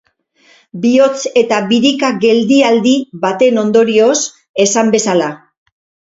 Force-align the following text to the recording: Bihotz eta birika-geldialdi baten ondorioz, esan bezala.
Bihotz 0.83 1.17
eta 1.41 1.57
birika-geldialdi 1.71 2.93
baten 3.25 3.59
ondorioz, 3.65 4.15
esan 4.65 4.89
bezala. 4.97 5.29